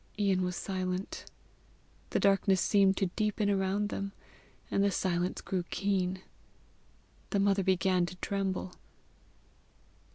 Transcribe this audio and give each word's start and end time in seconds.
Ian 0.17 0.41
was 0.43 0.55
silent. 0.55 1.25
The 2.09 2.19
darkness 2.19 2.59
seemed 2.59 2.97
to 2.97 3.11
deepen 3.15 3.51
around 3.51 3.89
them, 3.89 4.13
and 4.71 4.83
the 4.83 4.89
silence 4.89 5.41
grew 5.41 5.61
keen. 5.69 6.23
The 7.29 7.39
mother 7.39 7.63
began 7.63 8.07
to 8.07 8.15
tremble. 8.15 8.73